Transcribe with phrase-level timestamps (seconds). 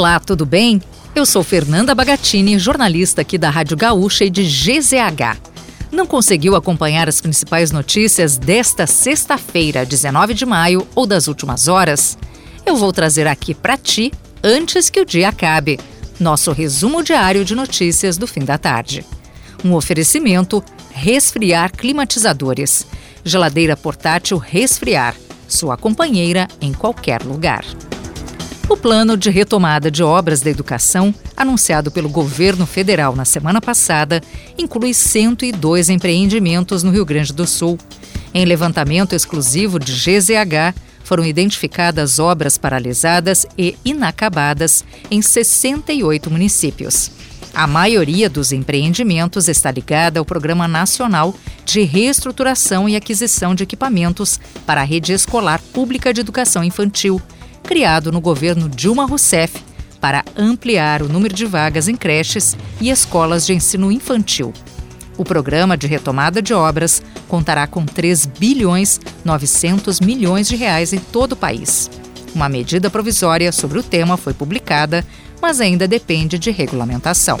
[0.00, 0.80] Olá, tudo bem?
[1.14, 5.36] Eu sou Fernanda Bagatini, jornalista aqui da Rádio Gaúcha e de GZH.
[5.92, 12.16] Não conseguiu acompanhar as principais notícias desta sexta-feira, 19 de maio, ou das últimas horas?
[12.64, 14.10] Eu vou trazer aqui para ti
[14.42, 15.78] antes que o dia acabe.
[16.18, 19.04] Nosso resumo diário de notícias do fim da tarde.
[19.62, 22.86] Um oferecimento Resfriar Climatizadores.
[23.22, 25.14] Geladeira portátil Resfriar.
[25.46, 27.66] Sua companheira em qualquer lugar.
[28.70, 34.22] O plano de retomada de obras da educação, anunciado pelo governo federal na semana passada,
[34.56, 37.76] inclui 102 empreendimentos no Rio Grande do Sul.
[38.32, 40.72] Em levantamento exclusivo de GZH,
[41.02, 47.10] foram identificadas obras paralisadas e inacabadas em 68 municípios.
[47.52, 51.34] A maioria dos empreendimentos está ligada ao Programa Nacional
[51.64, 57.20] de Reestruturação e Aquisição de Equipamentos para a Rede Escolar Pública de Educação Infantil
[57.62, 59.62] criado no governo Dilma Rousseff
[60.00, 64.52] para ampliar o número de vagas em creches e escolas de ensino infantil.
[65.18, 70.98] O programa de retomada de obras contará com 3 bilhões 900 milhões de reais em
[70.98, 71.90] todo o país.
[72.34, 75.04] Uma medida provisória sobre o tema foi publicada,
[75.42, 77.38] mas ainda depende de regulamentação.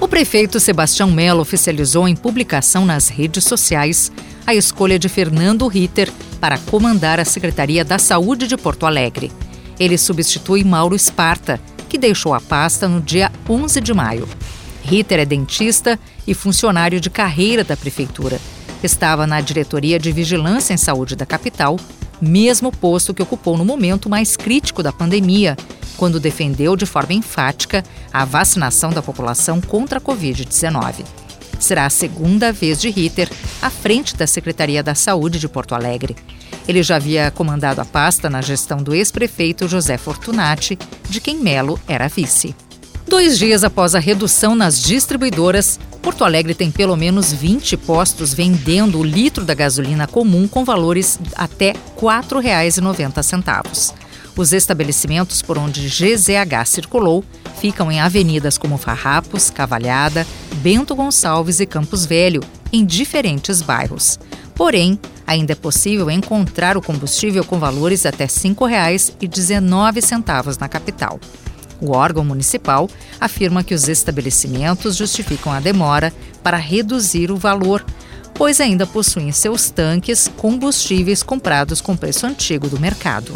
[0.00, 4.12] O prefeito Sebastião Melo oficializou em publicação nas redes sociais
[4.46, 9.32] a escolha de Fernando Ritter para comandar a Secretaria da Saúde de Porto Alegre.
[9.78, 14.28] Ele substitui Mauro Esparta, que deixou a pasta no dia 11 de maio.
[14.82, 18.40] Ritter é dentista e funcionário de carreira da prefeitura.
[18.82, 21.78] Estava na diretoria de vigilância em saúde da capital,
[22.20, 25.56] mesmo posto que ocupou no momento mais crítico da pandemia,
[25.96, 31.04] quando defendeu de forma enfática a vacinação da população contra a Covid-19.
[31.58, 33.28] Será a segunda vez de Ritter
[33.60, 36.16] à frente da Secretaria da Saúde de Porto Alegre.
[36.66, 40.78] Ele já havia comandado a pasta na gestão do ex-prefeito José Fortunati,
[41.08, 42.54] de quem Melo era vice.
[43.06, 48.98] Dois dias após a redução nas distribuidoras, Porto Alegre tem pelo menos 20 postos vendendo
[48.98, 53.94] o litro da gasolina comum com valores até R$ 4,90.
[54.36, 57.24] Os estabelecimentos por onde GZH circulou
[57.60, 60.26] ficam em avenidas como Farrapos, Cavalhada,
[60.56, 62.40] Bento Gonçalves e Campos Velho,
[62.72, 64.18] em diferentes bairros.
[64.54, 71.18] Porém, ainda é possível encontrar o combustível com valores até R$ 5,19 na capital.
[71.80, 72.90] O órgão municipal
[73.20, 76.12] afirma que os estabelecimentos justificam a demora
[76.42, 77.84] para reduzir o valor,
[78.34, 83.32] pois ainda possuem seus tanques combustíveis comprados com preço antigo do mercado.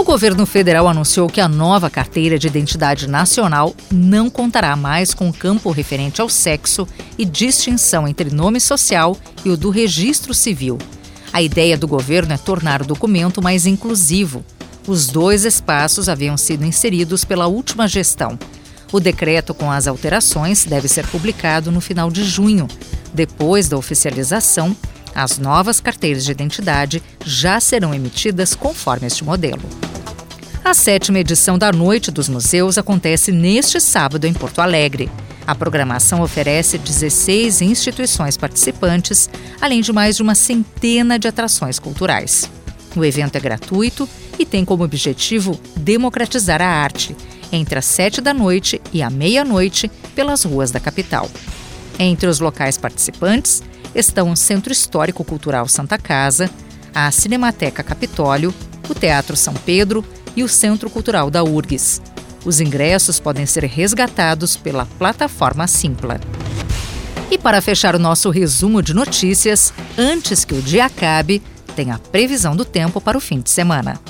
[0.00, 5.30] O governo federal anunciou que a nova carteira de identidade nacional não contará mais com
[5.30, 6.88] campo referente ao sexo
[7.18, 10.78] e distinção entre nome social e o do registro civil.
[11.30, 14.42] A ideia do governo é tornar o documento mais inclusivo.
[14.88, 18.38] Os dois espaços haviam sido inseridos pela última gestão.
[18.90, 22.66] O decreto com as alterações deve ser publicado no final de junho.
[23.12, 24.74] Depois da oficialização,
[25.14, 29.62] as novas carteiras de identidade já serão emitidas conforme este modelo.
[30.64, 35.10] A sétima edição da Noite dos Museus acontece neste sábado em Porto Alegre.
[35.46, 39.28] A programação oferece 16 instituições participantes,
[39.60, 42.48] além de mais de uma centena de atrações culturais.
[42.94, 47.16] O evento é gratuito e tem como objetivo democratizar a arte,
[47.50, 51.28] entre as sete da noite e a meia-noite, pelas ruas da capital.
[51.98, 53.62] Entre os locais participantes
[53.94, 56.50] estão o Centro Histórico Cultural Santa Casa,
[56.94, 58.54] a Cinemateca Capitólio,
[58.88, 60.04] o Teatro São Pedro
[60.36, 62.00] e o Centro Cultural da URGS.
[62.44, 66.20] Os ingressos podem ser resgatados pela plataforma Simpla.
[67.30, 71.42] E para fechar o nosso resumo de notícias, antes que o dia acabe,
[71.76, 74.00] tem a previsão do tempo para o fim de semana.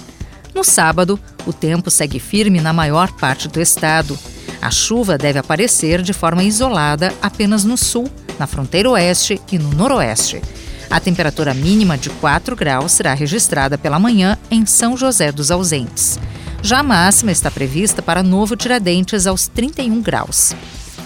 [0.54, 4.18] No sábado, o tempo segue firme na maior parte do estado.
[4.60, 9.70] A chuva deve aparecer de forma isolada apenas no sul, na fronteira oeste e no
[9.70, 10.40] noroeste.
[10.88, 16.18] A temperatura mínima de 4 graus será registrada pela manhã em São José dos Ausentes.
[16.62, 20.54] Já a máxima está prevista para Novo Tiradentes aos 31 graus.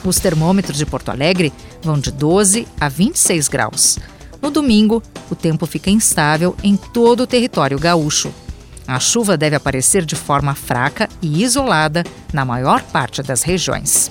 [0.05, 3.99] Os termômetros de Porto Alegre vão de 12 a 26 graus.
[4.41, 8.33] No domingo, o tempo fica instável em todo o território gaúcho.
[8.87, 14.11] A chuva deve aparecer de forma fraca e isolada na maior parte das regiões.